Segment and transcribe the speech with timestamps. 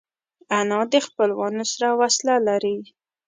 [0.59, 2.77] انا د خپلوانو سره وصله لري